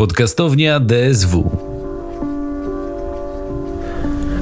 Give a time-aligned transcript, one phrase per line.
[0.00, 1.69] Podcastownia DSW.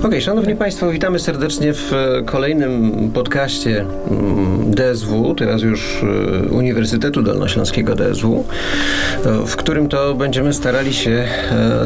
[0.02, 7.22] Ok, szanowni państwo, witamy serdecznie w e, kolejnym podcaście mm, DSW, teraz już e, Uniwersytetu
[7.22, 8.44] Dolnośląskiego DSW,
[9.24, 11.24] e, w którym to będziemy starali się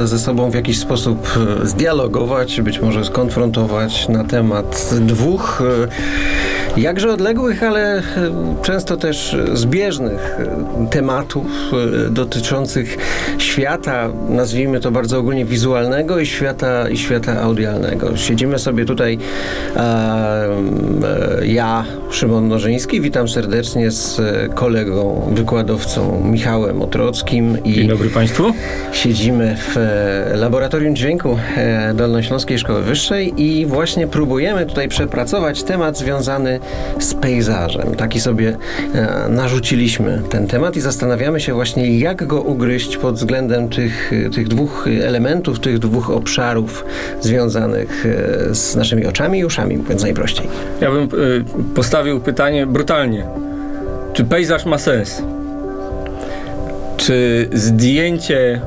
[0.04, 5.62] ze sobą w jakiś sposób zdialogować, być może skonfrontować na temat dwóch
[6.76, 8.02] jakże odległych, ale
[8.62, 10.36] często też zbieżnych
[10.90, 11.46] tematów
[12.10, 12.96] dotyczących
[13.38, 18.01] świata, nazwijmy to bardzo ogólnie wizualnego i świata, i świata audialnego.
[18.14, 19.18] Siedzimy sobie tutaj
[21.44, 24.20] ja, Szymon Nożyński, witam serdecznie z
[24.54, 27.64] kolegą, wykładowcą Michałem Otrockim.
[27.64, 28.52] I Dzień dobry Państwu.
[28.92, 29.76] Siedzimy w
[30.34, 31.38] Laboratorium Dźwięku
[31.94, 36.60] Dolnośląskiej Szkoły Wyższej i właśnie próbujemy tutaj przepracować temat związany
[36.98, 37.94] z pejzażem.
[37.94, 38.56] Taki sobie
[38.94, 44.48] e, narzuciliśmy ten temat i zastanawiamy się właśnie, jak go ugryźć pod względem tych, tych
[44.48, 46.84] dwóch elementów, tych dwóch obszarów
[47.20, 50.48] związanych e, z naszymi oczami i uszami, mówiąc najprościej.
[50.80, 51.08] Ja bym e,
[51.74, 53.26] postawił pytanie brutalnie.
[54.12, 55.22] Czy pejzaż ma sens?
[56.96, 58.60] Czy zdjęcie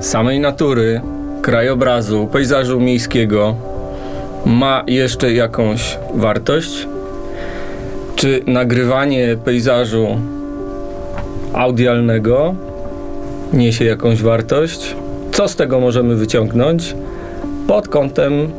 [0.00, 1.00] samej natury,
[1.42, 3.56] krajobrazu, pejzażu miejskiego
[4.46, 6.88] ma jeszcze jakąś wartość?
[8.16, 10.06] Czy nagrywanie pejzażu
[11.52, 12.54] audialnego
[13.52, 14.96] niesie jakąś wartość?
[15.32, 16.94] Co z tego możemy wyciągnąć
[17.70, 18.52] pod kątem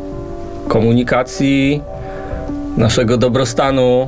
[0.68, 1.82] komunikacji,
[2.78, 4.08] naszego dobrostanu,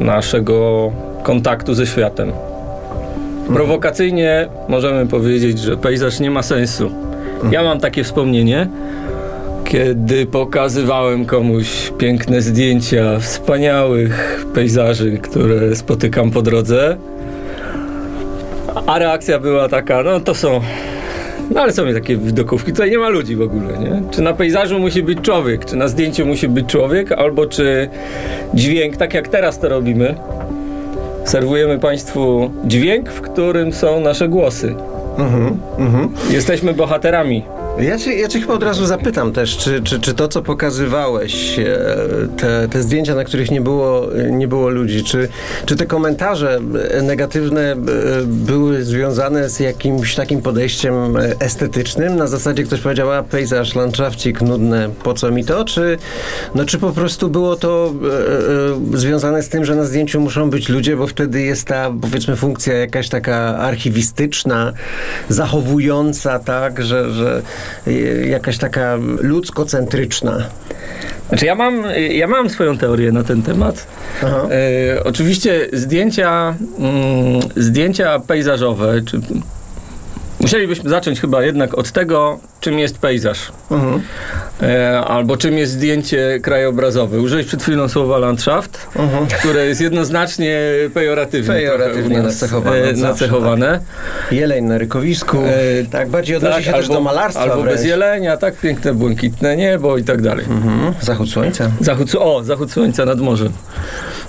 [0.00, 2.32] naszego kontaktu ze światem?
[3.54, 6.90] Prowokacyjnie możemy powiedzieć, że pejzaż nie ma sensu.
[7.50, 8.68] Ja mam takie wspomnienie,
[9.64, 16.96] kiedy pokazywałem komuś piękne zdjęcia wspaniałych pejzaży, które spotykam po drodze.
[18.86, 20.60] A reakcja była taka, no to są
[21.54, 24.02] no ale są takie widokówki, tutaj nie ma ludzi w ogóle, nie?
[24.10, 27.88] Czy na pejzażu musi być człowiek, czy na zdjęciu musi być człowiek, albo czy
[28.54, 30.14] dźwięk, tak jak teraz to robimy,
[31.24, 34.74] serwujemy Państwu dźwięk, w którym są nasze głosy.
[35.18, 36.08] Mhm, mhm.
[36.30, 37.42] Jesteśmy bohaterami
[37.78, 41.58] ja cię, ja cię chyba od razu zapytam też, czy, czy, czy to, co pokazywałeś,
[41.58, 41.66] e,
[42.36, 45.28] te, te zdjęcia, na których nie było, nie było ludzi, czy,
[45.66, 46.60] czy te komentarze
[47.02, 47.76] negatywne e,
[48.26, 50.94] były związane z jakimś takim podejściem
[51.40, 52.16] estetycznym?
[52.16, 55.64] Na zasadzie ktoś powiedział, a pejzaż, landszafcik, nudne, po co mi to?
[55.64, 55.98] Czy,
[56.54, 57.94] no, czy po prostu było to
[58.94, 62.36] e, związane z tym, że na zdjęciu muszą być ludzie, bo wtedy jest ta, powiedzmy,
[62.36, 64.72] funkcja jakaś taka archiwistyczna,
[65.28, 67.42] zachowująca, tak, że, że
[68.26, 70.48] jakaś taka ludzkocentryczna.
[71.28, 73.86] Znaczy ja mam, ja mam swoją teorię na ten temat.
[74.50, 79.20] E, oczywiście zdjęcia, mm, zdjęcia pejzażowe, czy
[80.42, 83.52] Musielibyśmy zacząć chyba jednak od tego, czym jest pejzaż.
[83.70, 84.02] Mhm.
[84.62, 87.20] E, albo czym jest zdjęcie krajobrazowe.
[87.20, 89.26] Użyłeś przed chwilą słowa landschaft, mhm.
[89.26, 90.58] które jest jednoznacznie
[90.94, 92.76] pejoratywnie, pejoratywnie nacechowane.
[92.76, 93.66] E, nacechowane.
[93.66, 94.32] Tak.
[94.32, 95.38] Jeleń na rykowisku.
[95.38, 97.42] E, tak, bardziej odnosi tak, się albo, też do malarstwa.
[97.42, 97.76] Albo wręcz.
[97.76, 100.44] bez jelenia, tak piękne, błękitne niebo i tak dalej.
[100.50, 100.94] Mhm.
[101.00, 101.70] Zachód słońca.
[101.80, 103.52] Zachód, o, zachód słońca nad morzem.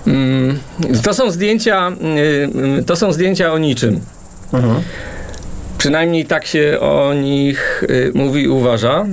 [0.07, 0.59] Mm,
[1.03, 1.91] to są zdjęcia,
[2.79, 3.99] y, to są zdjęcia o niczym.
[4.53, 4.81] Mhm.
[5.83, 9.05] Przynajmniej tak się o nich y, mówi i uważa.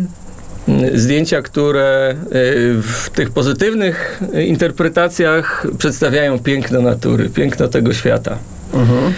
[0.94, 8.38] Zdjęcia, które y, w tych pozytywnych interpretacjach przedstawiają piękno natury, piękno tego świata.
[8.74, 9.12] Mhm.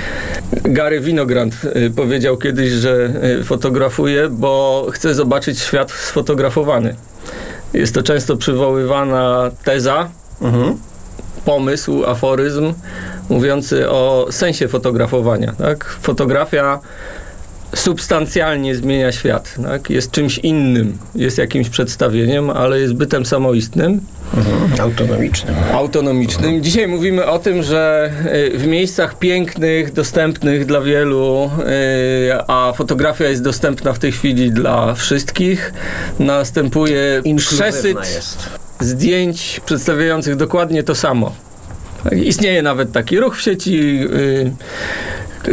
[0.64, 3.12] Gary Winogrand y, powiedział kiedyś, że
[3.44, 6.94] fotografuje, bo chce zobaczyć świat sfotografowany.
[7.74, 10.08] Jest to często przywoływana teza,
[10.42, 10.76] mhm.
[11.44, 12.74] pomysł, aforyzm
[13.28, 15.52] mówiący o sensie fotografowania.
[15.58, 15.84] Tak?
[15.84, 16.80] Fotografia
[17.74, 19.54] substancjalnie zmienia świat.
[19.62, 19.90] Tak?
[19.90, 24.00] Jest czymś innym, jest jakimś przedstawieniem, ale jest bytem samoistnym.
[24.36, 24.80] Mhm.
[24.80, 25.54] Autonomicznym.
[25.72, 26.62] Autonomicznym.
[26.62, 28.10] Dzisiaj mówimy o tym, że
[28.54, 31.50] y, w miejscach pięknych, dostępnych dla wielu,
[32.30, 35.72] y, a fotografia jest dostępna w tej chwili dla wszystkich,
[36.18, 38.38] następuje przesyt jest.
[38.80, 41.32] zdjęć przedstawiających dokładnie to samo.
[42.04, 44.52] Tak, istnieje nawet taki ruch w sieci y,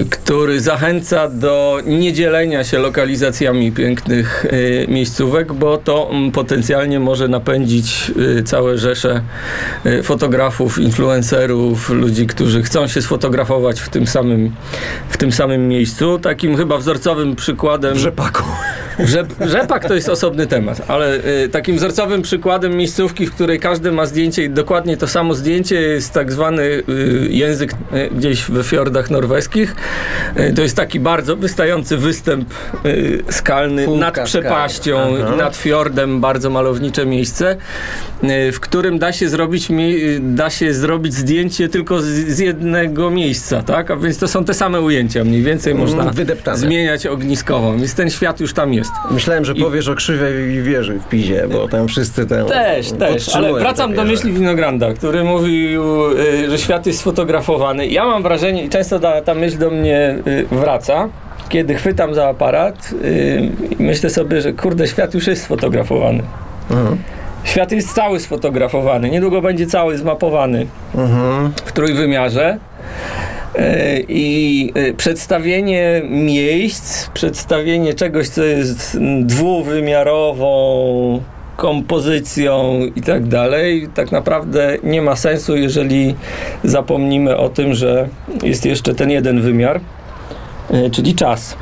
[0.10, 8.12] który zachęca do niedzielenia się lokalizacjami pięknych y, miejscówek, bo to mm, potencjalnie może napędzić
[8.40, 9.22] y, całe rzesze
[9.86, 14.52] y, fotografów, influencerów, ludzi, którzy chcą się sfotografować w tym samym,
[15.10, 16.20] w tym samym miejscu.
[16.20, 17.96] Takim chyba wzorcowym przykładem.
[17.96, 18.44] W rzepaku.
[19.06, 23.92] Rzep, rzepak to jest osobny temat, ale y, takim wzorcowym przykładem miejscówki, w której każdy
[23.92, 26.84] ma zdjęcie i dokładnie to samo zdjęcie jest tak zwany y,
[27.30, 29.76] język y, gdzieś we fiordach norweskich.
[30.40, 32.50] Y, to jest taki bardzo wystający występ
[32.86, 37.56] y, skalny Półka nad przepaścią, nad fiordem, bardzo malownicze miejsce,
[38.24, 43.10] y, w którym da się zrobić, mi- da się zrobić zdjęcie tylko z, z jednego
[43.10, 43.92] miejsca, tak?
[43.92, 46.58] A więc to są te same ujęcia, mniej więcej można Mm, wydeptane.
[46.58, 48.89] zmieniać ogniskową, więc ten świat już tam jest.
[49.12, 53.36] Myślałem, że I- powiesz o krzywej wieży w Pizie, bo tam wszyscy tę Też, też,
[53.36, 57.88] ale wracam do myśli Winogranda, który mówił, y, że świat jest sfotografowany.
[57.88, 61.10] Ja mam wrażenie, i często ta, ta myśl do mnie y, wraca,
[61.50, 63.50] kiedy chwytam za aparat y,
[63.80, 66.24] i myślę sobie, że kurde, świat już jest sfotografowany.
[66.72, 66.98] Mhm.
[67.44, 70.66] Świat jest cały sfotografowany, niedługo będzie cały zmapowany
[70.96, 71.52] Mhm.
[71.66, 72.58] w trójwymiarze.
[73.56, 81.22] E, I e, przedstawienie miejsc, przedstawienie czegoś, co jest dwuwymiarową
[81.58, 86.16] kompozycją i tak dalej, tak naprawdę nie ma sensu, jeżeli
[86.64, 88.10] zapomnimy o tym, że
[88.44, 89.80] jest jeszcze ten jeden wymiar,
[90.72, 91.58] e, czyli czas.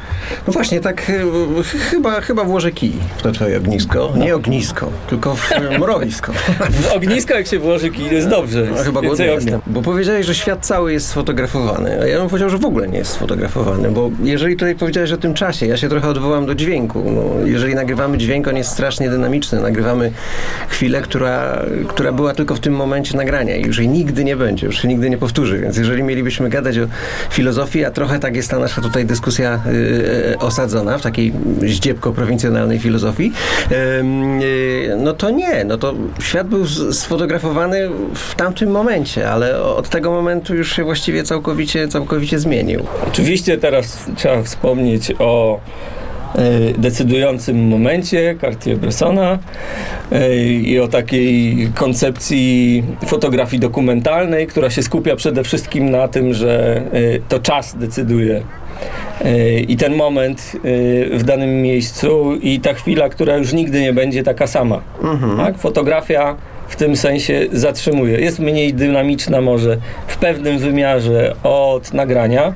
[0.47, 1.23] No właśnie, tak y,
[1.63, 4.13] ch- chyba, chyba włożę kij w to twoje ognisko.
[4.17, 6.33] Nie ognisko, tylko w y, mrowisko.
[6.71, 8.67] W ognisko, jak się włoży kij, jest dobrze.
[8.71, 9.61] No, chyba głodny jestem.
[9.67, 12.97] Bo powiedziałeś, że świat cały jest sfotografowany, a ja bym powiedział, że w ogóle nie
[12.97, 17.03] jest sfotografowany, bo jeżeli tutaj powiedziałeś o tym czasie, ja się trochę odwołam do dźwięku.
[17.11, 19.61] No, jeżeli nagrywamy dźwięk, on jest strasznie dynamiczny.
[19.61, 20.11] Nagrywamy
[20.69, 24.65] chwilę, która, która była tylko w tym momencie nagrania i już jej nigdy nie będzie,
[24.65, 25.59] już się nigdy nie powtórzy.
[25.59, 26.81] Więc jeżeli mielibyśmy gadać o
[27.29, 30.06] filozofii, a trochę tak jest ta nasza tutaj dyskusja y,
[30.39, 33.31] osadzona w takiej zdziebko-prowincjonalnej filozofii,
[33.99, 39.89] ym, y, no to nie, no to świat był sfotografowany w tamtym momencie, ale od
[39.89, 42.85] tego momentu już się właściwie całkowicie, całkowicie zmienił.
[43.07, 45.59] Oczywiście teraz trzeba wspomnieć o
[46.35, 49.37] e, decydującym momencie Cartier-Bressona
[50.11, 56.81] e, i o takiej koncepcji fotografii dokumentalnej, która się skupia przede wszystkim na tym, że
[56.93, 58.43] e, to czas decyduje.
[59.67, 64.23] I ten moment e, w danym miejscu i ta chwila, która już nigdy nie będzie
[64.23, 64.81] taka sama.
[65.03, 65.37] Mhm.
[65.37, 65.57] Tak?
[65.57, 66.35] Fotografia
[66.67, 68.19] w tym sensie zatrzymuje.
[68.19, 69.77] Jest mniej dynamiczna może
[70.07, 72.53] w pewnym wymiarze od nagrania,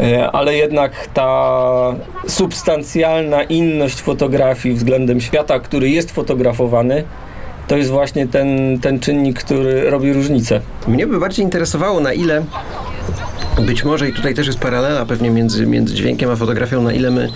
[0.00, 1.94] e, ale jednak ta
[2.28, 7.04] substancjalna inność fotografii względem świata, który jest fotografowany,
[7.68, 10.60] to jest właśnie ten, ten czynnik, który robi różnicę.
[10.88, 12.42] Mnie by bardziej interesowało, na ile
[13.62, 17.10] być może, i tutaj też jest paralela pewnie między, między dźwiękiem a fotografią, na ile
[17.10, 17.28] my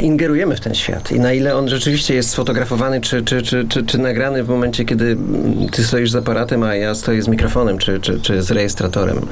[0.00, 1.12] ingerujemy w ten świat.
[1.12, 4.84] I na ile on rzeczywiście jest sfotografowany czy, czy, czy, czy, czy nagrany w momencie,
[4.84, 8.50] kiedy mm, ty stoisz z aparatem, a ja stoję z mikrofonem czy, czy, czy z
[8.50, 9.26] rejestratorem.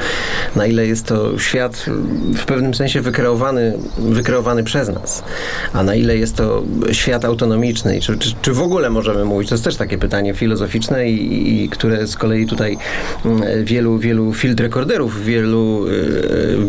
[0.56, 5.22] Na ile jest to świat mm, w pewnym sensie wykreowany, wykreowany przez nas,
[5.72, 6.62] a na ile jest to
[6.93, 7.96] świat autonomiczny.
[7.96, 11.64] I czy, czy, czy w ogóle możemy mówić, to jest też takie pytanie filozoficzne i,
[11.64, 12.76] i które z kolei tutaj
[13.25, 15.87] mm, wielu, wielu field recorderów, wielu,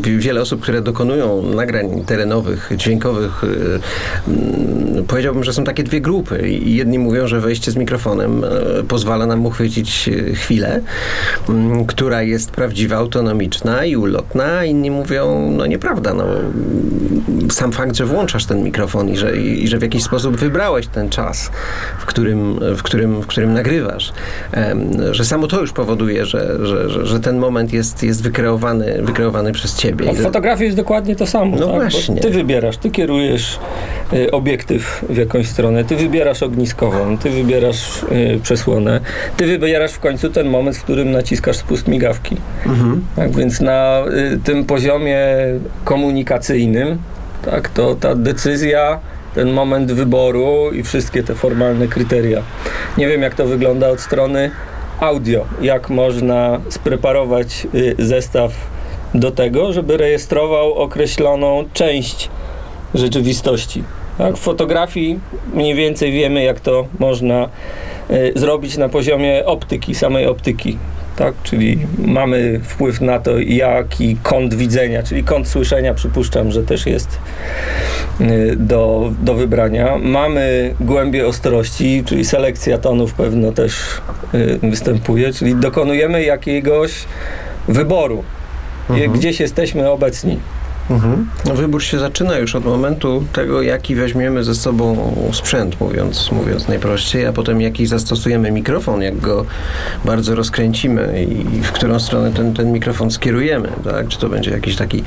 [0.05, 3.79] y, wiele osób, które dokonują nagrań terenowych, dźwiękowych, y,
[4.27, 6.49] mm, powiedziałbym, że są takie dwie grupy.
[6.49, 10.81] Jedni mówią, że wejście z mikrofonem e, pozwala nam uchwycić e, chwilę,
[11.49, 16.25] mm, która jest prawdziwa, autonomiczna i ulotna, a inni mówią, no nieprawda, no,
[17.51, 21.09] sam fakt, że włączasz ten mikrofon i że, i, że w jakiś sposób wybrałeś ten
[21.09, 21.51] czas,
[21.99, 24.13] w którym, w którym, w którym nagrywasz,
[25.11, 29.51] że samo to już powoduje, że, że, że, że ten moment jest, jest wykreowany, wykreowany
[29.51, 30.09] przez ciebie.
[30.09, 31.51] A w fotografii jest dokładnie to samo.
[31.51, 31.67] No tak?
[31.67, 32.21] Bo właśnie.
[32.21, 33.24] Ty wybierasz, ty kierujesz
[34.13, 38.99] y, obiektyw w jakąś stronę, ty wybierasz ogniskową, ty wybierasz y, przesłonę,
[39.37, 42.37] ty wybierasz w końcu ten moment, w którym naciskasz spust migawki.
[42.65, 43.05] Mhm.
[43.15, 45.27] Tak więc na y, tym poziomie
[45.83, 46.97] komunikacyjnym,
[47.45, 48.99] tak, to ta decyzja,
[49.35, 52.41] ten moment wyboru i wszystkie te formalne kryteria.
[52.97, 54.51] Nie wiem, jak to wygląda od strony
[54.99, 55.45] audio.
[55.61, 57.67] Jak można spreparować
[57.99, 58.51] zestaw
[59.13, 62.29] do tego, żeby rejestrował określoną część
[62.95, 63.83] rzeczywistości.
[64.17, 64.35] Tak?
[64.37, 65.19] W fotografii
[65.53, 67.49] mniej więcej wiemy, jak to można
[68.11, 70.77] y, zrobić na poziomie optyki, samej optyki.
[71.15, 71.33] Tak?
[71.43, 77.19] Czyli mamy wpływ na to, jaki kąt widzenia, czyli kąt słyszenia, przypuszczam, że też jest
[78.21, 79.97] y, do, do wybrania.
[79.97, 83.75] Mamy głębie ostrości, czyli selekcja tonów pewno też
[84.33, 86.91] y, występuje, czyli dokonujemy jakiegoś
[87.67, 88.23] wyboru,
[88.89, 89.11] Mhm.
[89.11, 90.39] gdzieś jesteśmy obecni.
[90.89, 91.27] Mhm.
[91.45, 96.67] No, wybór się zaczyna już od momentu tego, jaki weźmiemy ze sobą sprzęt, mówiąc, mówiąc
[96.67, 99.45] najprościej, a potem jaki zastosujemy mikrofon, jak go
[100.05, 103.69] bardzo rozkręcimy i w którą stronę ten, ten mikrofon skierujemy.
[103.83, 104.07] Tak?
[104.07, 105.03] Czy to będzie jakiś taki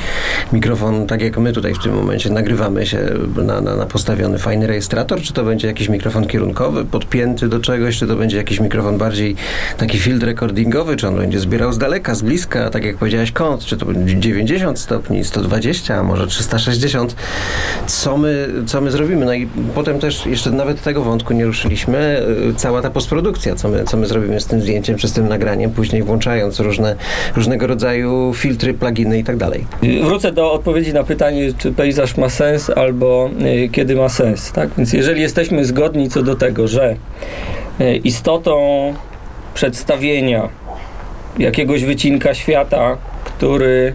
[0.52, 2.98] mikrofon, tak jak my tutaj w tym momencie nagrywamy się
[3.36, 7.98] na, na, na postawiony fajny rejestrator, czy to będzie jakiś mikrofon kierunkowy, podpięty do czegoś,
[7.98, 9.36] czy to będzie jakiś mikrofon bardziej
[9.76, 13.64] taki field recordingowy, czy on będzie zbierał z daleka, z bliska, tak jak powiedziałeś, kąt,
[13.64, 17.16] czy to będzie 90 stopni, 120, a może 360.
[17.86, 19.26] Co my, co my zrobimy?
[19.26, 22.22] No i potem też jeszcze nawet tego wątku nie ruszyliśmy.
[22.56, 25.70] Cała ta postprodukcja, co my, co my zrobimy z tym zdjęciem, czy z tym nagraniem,
[25.70, 26.96] później włączając różne,
[27.36, 29.66] różnego rodzaju filtry, pluginy i tak dalej.
[30.02, 33.30] Wrócę do odpowiedzi na pytanie, czy pejzaż ma sens, albo
[33.64, 34.52] y, kiedy ma sens.
[34.52, 34.70] Tak?
[34.78, 36.96] Więc jeżeli jesteśmy zgodni co do tego, że
[37.80, 38.58] y, istotą
[39.54, 40.48] przedstawienia
[41.38, 42.96] jakiegoś wycinka świata,
[43.28, 43.92] który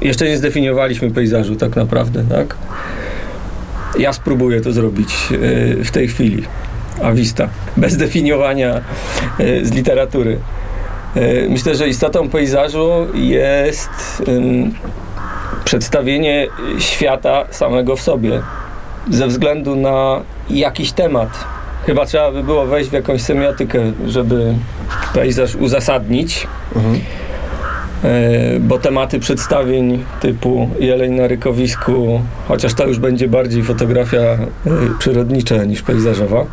[0.00, 2.56] jeszcze nie zdefiniowaliśmy pejzażu tak naprawdę, tak?
[3.98, 6.42] Ja spróbuję to zrobić y, w tej chwili.
[7.02, 8.80] A vista, bez definiowania
[9.40, 10.38] y, z literatury.
[11.16, 14.22] Y, Myślę, że istotą pejzażu jest
[15.64, 16.46] przedstawienie
[16.78, 18.42] świata samego w sobie,
[19.10, 21.28] ze względu na jakiś temat.
[21.86, 24.54] Chyba trzeba by było wejść w jakąś semiotykę, żeby
[25.14, 26.46] pejzaż uzasadnić.
[26.76, 27.23] E,
[28.60, 34.38] bo tematy przedstawień typu jeleń na rykowisku, chociaż to już będzie bardziej fotografia e,
[34.98, 36.44] przyrodnicza niż pejzażowa,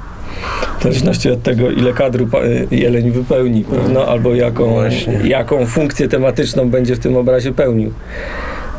[0.79, 2.27] w zależności od tego, ile kadru
[2.71, 4.05] e, jeleń wypełni, prawda?
[4.05, 5.19] albo jaką, Właśnie.
[5.23, 7.93] jaką funkcję tematyczną będzie w tym obrazie pełnił.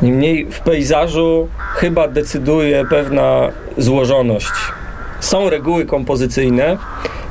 [0.02, 3.48] Niemniej w pejzażu chyba decyduje pewna
[3.78, 4.52] złożoność.
[5.20, 6.76] Są reguły kompozycyjne,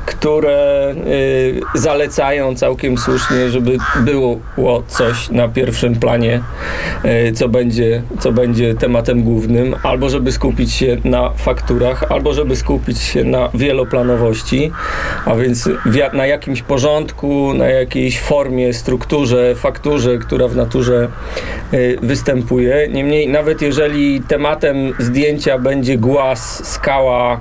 [0.06, 6.40] które y, zalecają całkiem słusznie, żeby było coś na pierwszym planie,
[7.04, 12.56] y, co, będzie, co będzie tematem głównym, albo żeby skupić się na fakturach, albo żeby
[12.56, 14.72] skupić się na wieloplanowości,
[15.24, 15.68] a więc
[16.12, 21.08] na jakimś porządku, na jakiejś formie, strukturze, fakturze, która w naturze
[21.74, 22.88] y, występuje.
[22.92, 27.40] Niemniej, nawet jeżeli tematem zdjęcia będzie głaz, skała,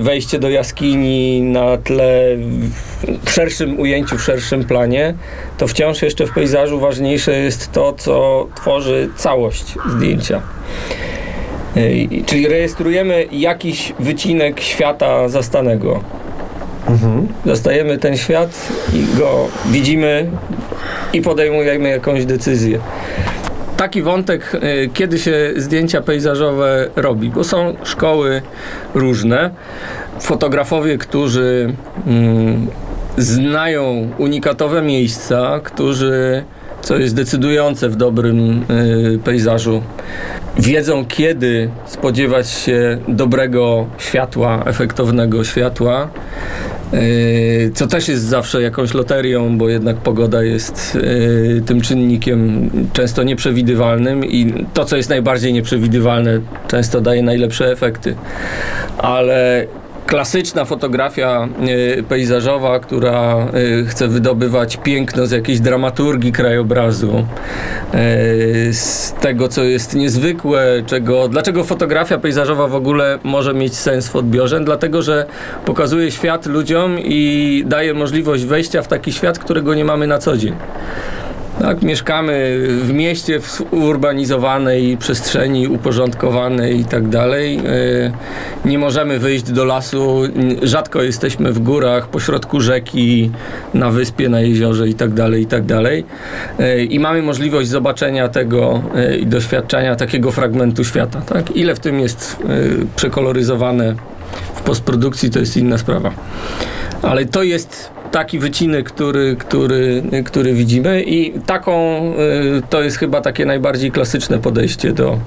[0.00, 5.14] wejście do jaskini na tle w- szerszym ujęciu, w szerszym planie,
[5.58, 10.40] to wciąż jeszcze w pejzażu ważniejsze jest to, co tworzy całość zdjęcia.
[11.76, 11.80] E,
[12.26, 16.00] Czyli rejestrujemy jakiś wycinek świata zastanego.
[17.46, 20.30] Zastajemy ten świat i go widzimy
[21.12, 22.78] i podejmujemy jakąś decyzję.
[23.78, 28.42] Taki wątek, y, kiedy się zdjęcia pejzażowe robi, bo są szkoły
[28.94, 29.50] różne.
[30.20, 31.74] Fotografowie, którzy
[32.06, 32.66] mm,
[33.18, 36.44] znają unikatowe miejsca, którzy,
[36.80, 39.82] co jest decydujące w dobrym y, pejzażu,
[40.56, 46.08] wiedzą kiedy spodziewać się dobrego światła, efektownego światła.
[46.92, 53.22] Yy, Co też jest zawsze jakąś loterią, bo jednak pogoda jest yy, tym czynnikiem często
[53.22, 58.14] nieprzewidywalnym i to, co jest najbardziej nieprzewidywalne, często daje najlepsze efekty.
[58.98, 59.66] Ale
[60.08, 61.48] klasyczna fotografia
[61.96, 67.26] yy, pejzażowa, która yy, chce wydobywać piękno z jakiejś dramaturgii krajobrazu,
[67.92, 67.98] yy,
[68.74, 74.16] z tego, co jest niezwykłe, czego, dlaczego fotografia pejzażowa w ogóle może mieć sens w
[74.16, 74.60] odbiorze?
[74.60, 75.26] Dlatego, że
[75.64, 80.36] pokazuje świat ludziom i daje możliwość wejścia w taki świat, którego nie mamy na co
[80.36, 80.54] dzień.
[81.60, 87.56] Tak, mieszkamy w mieście, w urbanizowanej przestrzeni, uporządkowanej i tak dalej.
[87.56, 88.12] Yy,
[88.64, 90.22] Nie możemy wyjść do lasu,
[90.62, 93.30] rzadko jesteśmy w górach, pośrodku rzeki,
[93.74, 96.04] na wyspie, na jeziorze i tak dalej, i tak dalej.
[96.58, 101.20] Yy, I mamy możliwość zobaczenia tego yy, i doświadczenia takiego fragmentu świata.
[101.20, 101.56] Tak?
[101.56, 102.36] Ile w tym jest
[102.96, 103.94] przekoloryzowane
[104.54, 106.10] w postprodukcji, to jest inna sprawa.
[107.02, 113.20] Ale to jest taki wycinek, który, który, który widzimy i taką, y, to jest chyba
[113.20, 115.18] takie najbardziej klasyczne podejście do,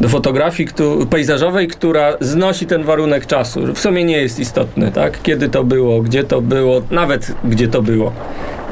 [0.00, 3.60] do fotografii któ- pejzażowej, która znosi ten warunek czasu.
[3.74, 5.22] W sumie nie jest istotne, tak?
[5.22, 8.12] Kiedy to było, gdzie to było, nawet gdzie to było.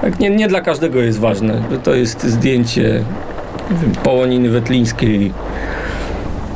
[0.01, 0.21] Tak?
[0.21, 3.05] Nie, nie dla każdego jest ważne, to jest zdjęcie
[4.03, 5.33] Połoniny Wetlińskiej,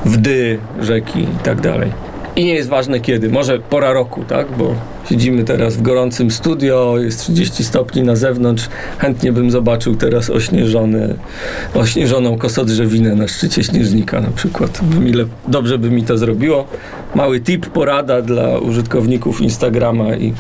[0.05, 1.91] wdy rzeki i tak dalej.
[2.37, 4.47] I nie jest ważne kiedy, może pora roku, tak?
[4.59, 4.75] Bo
[5.09, 8.69] siedzimy teraz w gorącym studio, jest 30 stopni na zewnątrz.
[8.99, 11.15] Chętnie bym zobaczył teraz ośnieżone,
[11.75, 14.81] ośnieżoną kosodrzewinę na szczycie śnieżnika na przykład.
[14.83, 16.67] By mi le- dobrze by mi to zrobiło.
[17.15, 20.35] Mały tip, porada dla użytkowników Instagrama i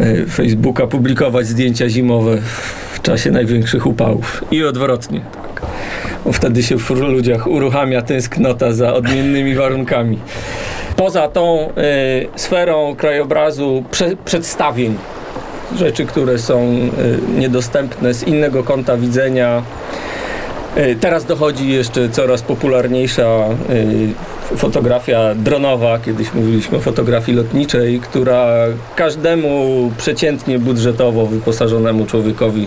[0.00, 2.38] e, Facebooka publikować zdjęcia zimowe
[2.94, 5.20] w czasie największych upałów i odwrotnie.
[5.32, 5.62] Tak.
[6.24, 10.18] bo wtedy się w ludziach uruchamia tęsknota za odmiennymi warunkami.
[11.02, 14.96] Poza tą y, sferą krajobrazu prze, przedstawień,
[15.76, 19.62] rzeczy, które są y, niedostępne z innego kąta widzenia,
[20.76, 23.48] y, Teraz dochodzi jeszcze coraz popularniejsza
[24.56, 25.98] fotografia dronowa.
[25.98, 28.46] Kiedyś mówiliśmy o fotografii lotniczej, która
[28.96, 32.66] każdemu przeciętnie budżetowo wyposażonemu człowiekowi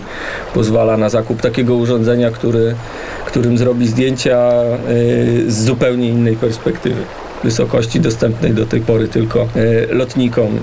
[0.54, 2.74] pozwala na zakup takiego urządzenia, który,
[3.26, 4.50] którym zrobi zdjęcia
[5.46, 7.02] z zupełnie innej perspektywy.
[7.44, 10.58] Wysokości dostępnej do tej pory tylko y, lotnikom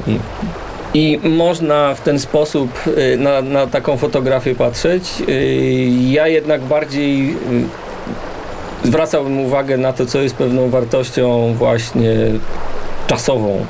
[0.94, 5.04] i można w ten sposób y, na, na taką fotografię patrzeć.
[5.30, 7.36] Y, Ja jednak bardziej
[8.84, 12.16] zwracałbym uwagę na to, co jest pewną wartością właśnie
[13.08, 13.66] czasową,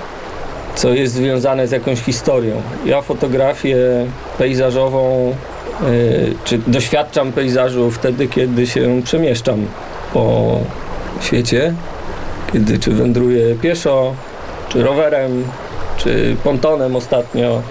[0.75, 2.61] co jest związane z jakąś historią.
[2.85, 3.77] Ja fotografię
[4.37, 5.35] pejzażową,
[6.45, 9.65] czy doświadczam pejzażu wtedy, kiedy się przemieszczam
[10.13, 10.57] po
[11.21, 11.73] świecie,
[12.53, 14.13] kiedy czy wędruję pieszo,
[14.69, 15.43] czy rowerem,
[15.97, 17.61] czy pontonem ostatnio.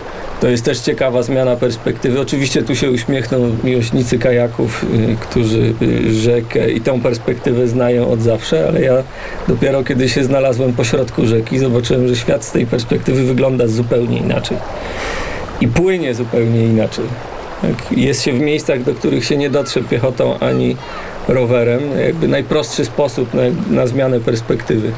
[0.40, 2.20] To jest też ciekawa zmiana perspektywy.
[2.20, 8.22] Oczywiście tu się uśmiechną miłośnicy kajaków, y, którzy y, rzekę i tą perspektywę znają od
[8.22, 8.94] zawsze, ale ja
[9.48, 14.56] dopiero kiedy się znalazłem pośrodku rzeki, zobaczyłem, że świat z tej perspektywy wygląda zupełnie inaczej.
[15.60, 17.04] I płynie zupełnie inaczej.
[17.62, 17.98] Tak?
[17.98, 20.76] Jest się w miejscach, do których się nie dotrze piechotą ani
[21.28, 21.80] rowerem.
[22.06, 24.92] Jakby najprostszy sposób na, na zmianę perspektywy.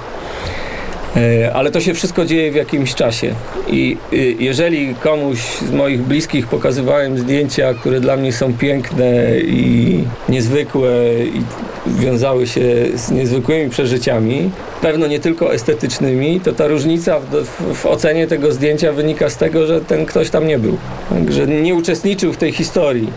[1.17, 3.35] E, Ale to się wszystko dzieje w jakimś czasie.
[3.69, 10.05] I y, jeżeli komuś z moich bliskich pokazywałem zdjęcia, które dla mnie są piękne i
[10.29, 10.91] niezwykłe
[11.25, 11.43] i
[11.87, 12.63] wiązały się
[12.95, 14.51] z niezwykłymi przeżyciami,
[14.83, 19.67] pewno nie tylko estetycznymi, to ta różnica w, w, ocenie tego zdjęcia wynika z tego,
[19.67, 20.77] że ten ktoś tam nie był.
[21.11, 23.09] Tak, że nie uczestniczył w tej historii.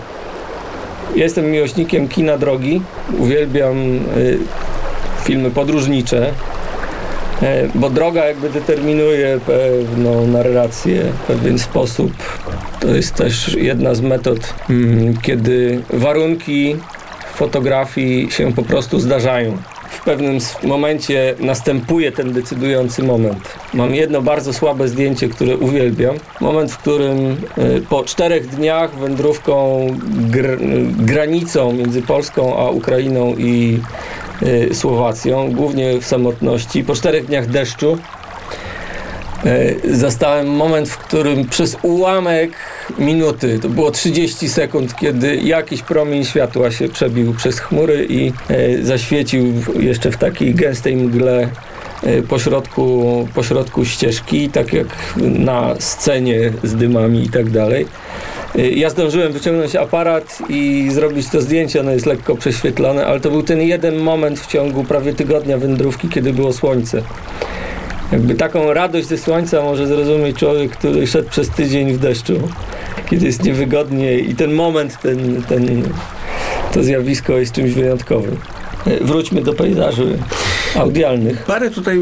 [1.16, 2.82] Jestem miłośnikiem kina drogi,
[3.20, 3.78] uwielbiam
[4.18, 4.38] y,
[5.24, 6.34] filmy podróżnicze,
[7.44, 12.12] E, bo droga jakby determinuje pewną narrację, pewien sposób.
[12.80, 16.76] To jest też jedna z metod, mm, kiedy warunki
[17.34, 19.58] fotografii się po prostu zdarzają.
[19.90, 23.40] W pewnym momencie następuje ten decydujący moment.
[23.74, 26.16] Mam jedno bardzo słabe zdjęcie, które uwielbiam.
[26.42, 30.58] Moment, w którym y, po czterech dniach wędrówką gr
[31.00, 33.80] granicą między Polską a Ukrainą i
[34.44, 37.98] y, Słowacją, głównie w samotności, po czterech dniach deszczu,
[39.92, 42.52] zastałem moment, w którym przez ułamek
[43.00, 48.86] minuty, to było 30 sekund, kiedy jakiś promień światła się przebił przez chmury i y,
[48.86, 51.50] zaświecił jeszcze w takiej gęstej mgle
[52.04, 57.86] y, pośrodku, pośrodku ścieżki, tak jak na scenie z dymami i tak dalej.
[58.56, 63.44] Ja zdążyłem wyciągnąć aparat i zrobić to zdjęcie, ono jest lekko prześwietlone, ale to był
[63.44, 67.02] ten jeden moment w ciągu prawie tygodnia wędrówki, kiedy było słońce.
[68.12, 72.34] Jakby taką radość ze słońca może zrozumieć człowiek, który szedł przez tydzień w deszczu,
[73.10, 75.84] kiedy jest niewygodnie i ten moment, ten, ten,
[76.74, 78.38] to zjawisko jest czymś wyjątkowym.
[78.88, 80.18] Y, Wróćmy do pejzaży
[80.78, 81.44] audialnych.
[81.44, 82.02] Parę tutaj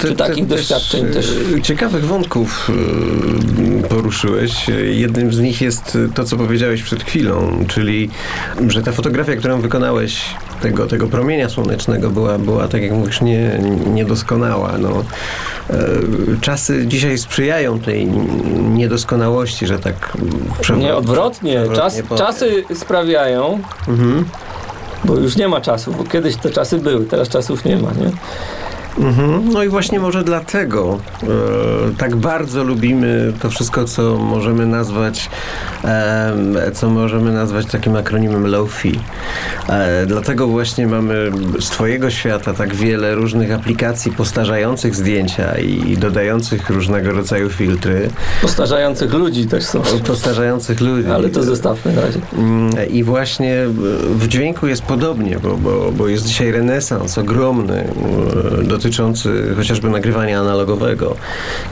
[0.00, 1.32] te, Czy takich doświadczeń e, też?
[1.62, 2.70] ciekawych wątków
[3.84, 4.66] e, poruszyłeś.
[4.92, 8.10] Jednym z nich jest to, co powiedziałeś przed chwilą, czyli,
[8.68, 10.20] że ta fotografia, którą wykonałeś
[10.62, 13.60] tego, tego promienia słonecznego była, była, tak jak mówisz, nie,
[13.94, 14.78] niedoskonała.
[14.78, 15.04] No,
[15.70, 15.76] e,
[16.40, 18.06] czasy dzisiaj sprzyjają tej
[18.70, 20.16] niedoskonałości, że tak
[20.60, 20.86] przewrotnie.
[20.88, 21.62] Nie, odwrotnie.
[21.74, 24.24] Czas, czasy sprawiają, Mhm.
[25.04, 28.10] Bo już nie ma czasu, bo kiedyś te czasy były, teraz czasów nie ma, nie?
[28.98, 29.52] Mhm.
[29.52, 31.26] No i właśnie może dlatego e,
[31.98, 35.30] tak bardzo lubimy to wszystko, co możemy nazwać
[35.84, 38.98] em, co możemy nazwać takim akronimem low-fi.
[39.68, 41.30] E, dlatego właśnie mamy
[41.60, 48.08] z Twojego świata tak wiele różnych aplikacji postarzających zdjęcia i dodających różnego rodzaju filtry,
[48.42, 51.08] Postarzających ludzi też są, postarzających ludzi.
[51.10, 52.18] ale to zostawmy na razie.
[52.38, 53.68] Mm, I właśnie e,
[54.14, 57.84] w dźwięku jest podobnie, bo, bo, bo jest dzisiaj renesans ogromny
[58.60, 61.16] e, dotyczący chociażby nagrywania analogowego,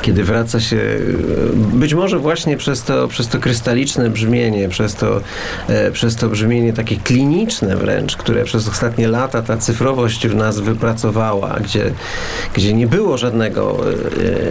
[0.02, 5.20] kiedy wraca się e, być może właśnie przez to, przez to krystaliczne brzmienie, przez to,
[5.68, 10.60] e, przez to brzmienie takie kliniczne wręcz, które przez ostatnie lata ta cyfrowość w nas
[10.60, 11.92] wypracowała, gdzie,
[12.54, 13.78] gdzie nie było żadnego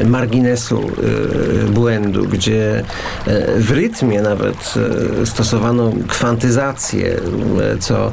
[0.02, 0.91] e, marginesu
[1.69, 2.84] błędu, gdzie
[3.58, 4.74] w rytmie nawet
[5.26, 7.17] stosowano kwantyzację,
[7.80, 8.12] co,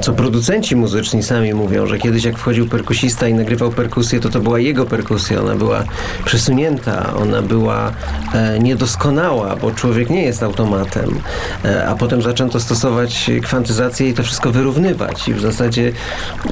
[0.00, 4.40] co producenci muzyczni sami mówią, że kiedyś jak wchodził perkusista i nagrywał perkusję, to to
[4.40, 5.84] była jego perkusja, ona była
[6.24, 7.92] przesunięta, ona była
[8.34, 11.20] e, niedoskonała, bo człowiek nie jest automatem,
[11.64, 15.28] e, a potem zaczęto stosować kwantyzację i to wszystko wyrównywać.
[15.28, 15.92] I w zasadzie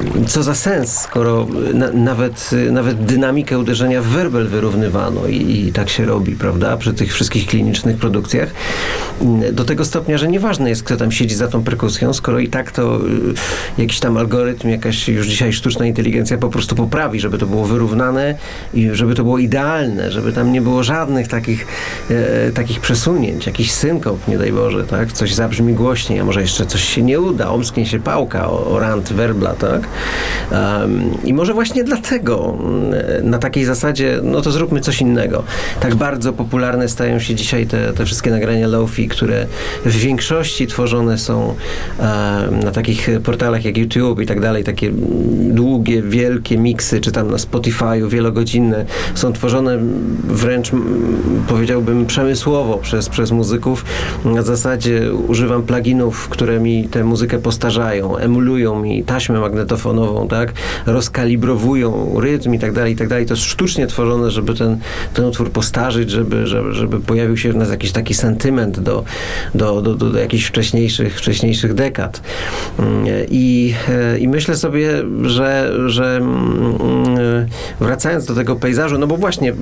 [0.00, 5.72] mm, co za sens, skoro na, nawet, nawet dynamikę uderzenia w werbel wyrównywano i, i
[5.72, 8.50] tak się robi, prawda, przy tych wszystkich klinicznych produkcjach,
[9.20, 12.48] mm, do tego stopnia, że nieważne jest, kto tam siedzi za tą perkusją, skoro i
[12.48, 13.01] tak to
[13.78, 18.34] jakiś tam algorytm, jakaś już dzisiaj sztuczna inteligencja po prostu poprawi, żeby to było wyrównane
[18.74, 21.66] i żeby to było idealne, żeby tam nie było żadnych takich,
[22.10, 25.12] e, takich przesunięć, jakiś synkop, nie daj Boże, tak?
[25.12, 28.78] Coś zabrzmi głośniej, a może jeszcze coś się nie uda, omsknie się pałka o, o
[28.78, 29.82] rant werbla, tak?
[30.52, 35.42] Um, I może właśnie dlatego mm, na takiej zasadzie, no to zróbmy coś innego.
[35.80, 39.46] Tak bardzo popularne stają się dzisiaj te, te wszystkie nagrania lofi, które
[39.84, 41.54] w większości tworzone są
[42.64, 44.90] na takich portalach jak YouTube i tak dalej, takie
[45.52, 49.78] długie, wielkie miksy, czy tam na Spotify'u wielogodzinne, są tworzone
[50.24, 50.70] wręcz
[51.48, 53.84] powiedziałbym przemysłowo przez, przez muzyków.
[54.24, 60.52] Na zasadzie używam pluginów, które mi tę muzykę postarzają, emulują mi taśmę magnetofonową, tak,
[60.86, 63.26] rozkalibrowują rytm i tak dalej, i tak dalej.
[63.26, 64.78] To jest sztucznie tworzone, żeby ten,
[65.14, 69.04] ten utwór postarzyć, żeby, żeby, żeby pojawił się w nas jakiś taki sentyment do,
[69.54, 72.22] do, do, do, do jakichś wcześniejszych, wcześniejszych dekad.
[73.28, 73.74] I,
[74.18, 74.90] i myślę sobie,
[75.22, 77.46] że, że mm,
[77.80, 79.54] wracając do tego pejzażu, no bo właśnie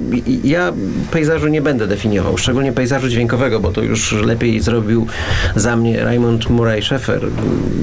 [0.44, 0.72] ja
[1.10, 5.06] pejzażu nie będę definiował, szczególnie pejzażu dźwiękowego, bo to już lepiej zrobił
[5.56, 7.20] za mnie Raymond Murray Schaeffer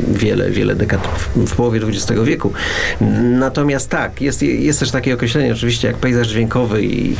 [0.07, 2.53] wiele, wiele dekad w, w połowie XX wieku.
[3.21, 7.15] Natomiast tak, jest, jest też takie określenie oczywiście jak pejzaż dźwiękowy i,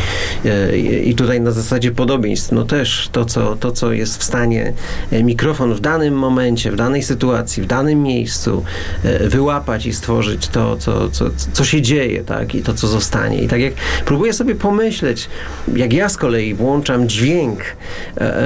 [0.76, 4.74] i, i tutaj na zasadzie podobieństw, no też to co, to, co jest w stanie
[5.12, 8.64] e, mikrofon w danym momencie, w danej sytuacji, w danym miejscu
[9.04, 13.42] e, wyłapać i stworzyć to, co, co, co się dzieje, tak, i to, co zostanie.
[13.42, 13.74] I tak jak
[14.06, 15.30] próbuję sobie pomyśleć,
[15.76, 17.60] jak ja z kolei włączam dźwięk,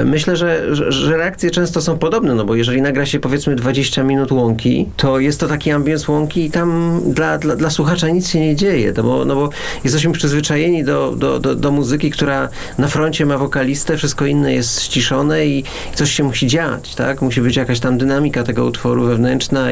[0.04, 4.32] myślę, że, że, reakcje często są podobne, no bo jeżeli nagra się powiedzmy 20 minut
[4.32, 8.40] łąki, to jest to taki ambience łąki i tam dla, dla, dla słuchacza nic się
[8.40, 9.50] nie dzieje, no bo, no bo
[9.84, 14.82] jesteśmy przyzwyczajeni do, do, do, do muzyki, która na froncie ma wokalistę, wszystko inne jest
[14.82, 17.22] ściszone i coś się musi dziać, tak?
[17.22, 19.06] Musi być jakaś tam dynamika tego utworu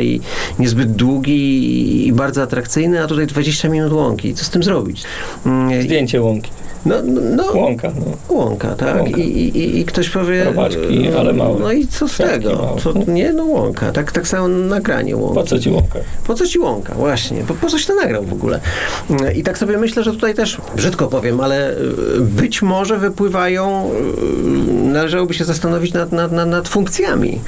[0.00, 0.20] i
[0.58, 4.34] niezbyt długi i bardzo atrakcyjny, a tutaj 20 minut łąki.
[4.34, 5.02] Co z tym zrobić?
[5.46, 6.50] Mm, Zdjęcie łąki.
[6.86, 7.92] No, no, no, łąka.
[7.96, 8.34] No.
[8.36, 8.96] Łąka, tak.
[8.96, 9.20] Łąka.
[9.20, 10.44] I, i, I ktoś powie...
[10.44, 11.60] Robaczki, ale małe.
[11.60, 12.76] No i co z tego?
[12.82, 13.92] Co, nie, no łąka.
[13.92, 15.40] Tak, tak samo nagranie łąka.
[15.40, 15.98] Po co ci łąka?
[16.26, 17.42] Po co ci łąka, właśnie.
[17.44, 18.60] Po, po coś to nagrał w ogóle.
[19.34, 24.88] I tak sobie myślę, że tutaj też, brzydko powiem, ale y, być może wypływają, y,
[24.88, 27.40] należałoby się zastanowić nad, nad, nad, nad funkcjami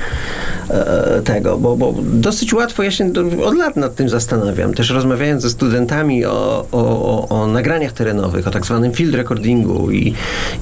[1.24, 3.12] tego, bo, bo dosyć łatwo, ja się
[3.44, 8.50] od lat nad tym zastanawiam, też rozmawiając ze studentami o, o, o, nagraniach terenowych, o
[8.50, 10.14] tak zwanym field recordingu i,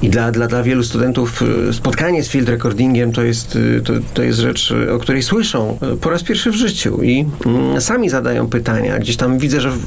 [0.03, 4.23] i dla, dla, dla wielu studentów y, spotkanie z field recordingiem to jest, to, to
[4.23, 8.99] jest rzecz, o której słyszą po raz pierwszy w życiu i mm, sami zadają pytania,
[8.99, 9.81] gdzieś tam widzę, że w,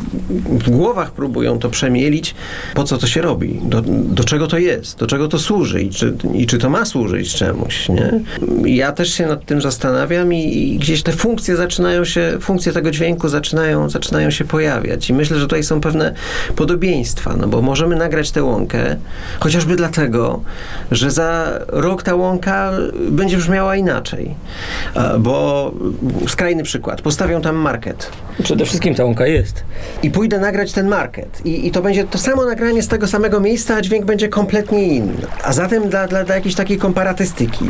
[0.50, 2.36] w głowach próbują to przemielić,
[2.74, 5.90] po co to się robi, do, do czego to jest, do czego to służy i
[5.90, 8.20] czy, i czy to ma służyć czemuś, nie?
[8.66, 12.92] Ja też się nad tym zastanawiam i, i gdzieś te funkcje zaczynają się, funkcje tego
[12.92, 16.14] dźwięku zaczynają, zaczynają się pojawiać i myślę, że tutaj są pewne
[16.56, 18.96] podobieństwa, no bo możemy nagrać tę łąkę,
[19.40, 20.42] chociażby dlatego,
[20.92, 22.72] że za rok ta łąka
[23.10, 24.36] będzie brzmiała inaczej,
[25.20, 25.72] bo
[26.28, 28.12] skrajny przykład, postawią tam market.
[28.44, 29.64] Przede wszystkim ta łąka jest.
[30.04, 33.40] I pójdę nagrać ten market i, i to będzie to samo nagranie z tego samego
[33.40, 35.14] miejsca, a dźwięk będzie kompletnie inny.
[35.44, 37.66] A zatem dla, dla, dla jakiejś takiej komparatystyki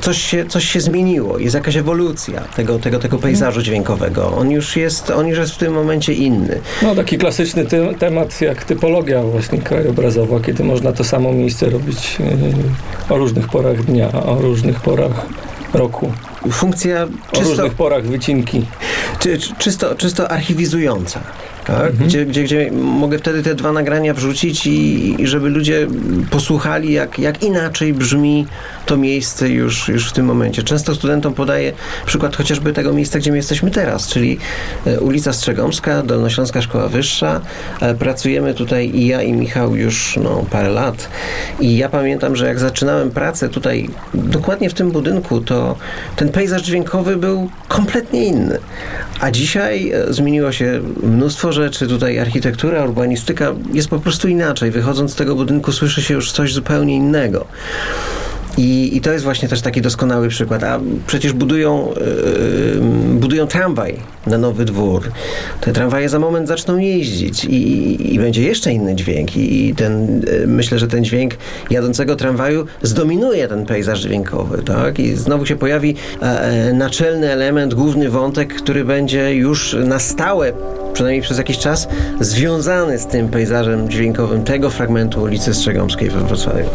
[0.00, 4.32] coś się, coś się zmieniło, jest jakaś ewolucja tego, tego, tego pejzażu dźwiękowego.
[4.36, 6.60] On już jest, on już jest w tym momencie inny.
[6.82, 12.18] No taki klasyczny ty temat jak typologia właśnie krajobrazowa, kiedy można to samo miejsce robić
[12.18, 15.26] yy, o różnych porach dnia, o różnych porach
[15.74, 16.12] roku.
[16.52, 18.66] Funkcja czysto, o różnych porach wycinki.
[19.18, 21.20] Czy, czysto, czysto archiwizująca
[21.66, 21.90] tak?
[21.90, 22.08] Mhm.
[22.08, 25.86] Gdzie, gdzie, gdzie mogę wtedy te dwa nagrania wrzucić i, i żeby ludzie
[26.30, 28.46] posłuchali, jak, jak inaczej brzmi
[28.86, 30.62] to miejsce już, już w tym momencie.
[30.62, 31.72] Często studentom podaję
[32.06, 34.38] przykład chociażby tego miejsca, gdzie my jesteśmy teraz, czyli
[34.86, 37.40] e, ulica Strzegomska, Dolnośląska Szkoła Wyższa.
[37.80, 41.08] E, pracujemy tutaj i ja i Michał już no, parę lat
[41.60, 45.76] i ja pamiętam, że jak zaczynałem pracę tutaj dokładnie w tym budynku, to
[46.16, 48.58] ten pejzaż dźwiękowy był kompletnie inny.
[49.20, 54.70] A dzisiaj e, zmieniło się mnóstwo rzeczy, tutaj architektura, urbanistyka jest po prostu inaczej.
[54.70, 57.46] Wychodząc z tego budynku słyszy się już coś zupełnie innego.
[58.58, 60.64] I, I to jest właśnie też taki doskonały przykład.
[60.64, 61.88] A przecież budują,
[62.74, 65.02] yy, budują tramwaj na nowy dwór.
[65.60, 69.36] Te tramwaje za moment zaczną jeździć i, i będzie jeszcze inny dźwięk.
[69.36, 71.34] I, ten, yy, myślę, że ten dźwięk
[71.70, 74.62] jadącego tramwaju zdominuje ten pejzaż dźwiękowy.
[74.62, 74.98] Tak?
[74.98, 80.52] I znowu się pojawi e, naczelny element, główny wątek, który będzie już na stałe
[80.96, 81.88] przynajmniej przez jakiś czas,
[82.20, 86.70] związany z tym pejzażem dźwiękowym tego fragmentu ulicy Strzegomskiej we Wrocławiu.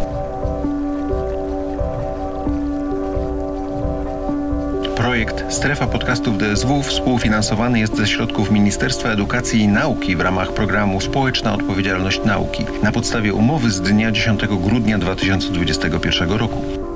[4.95, 11.01] Projekt Strefa Podcastów DSW współfinansowany jest ze środków Ministerstwa Edukacji i Nauki w ramach programu
[11.01, 16.90] Społeczna Odpowiedzialność Nauki na podstawie umowy z dnia 10 grudnia 2021 roku.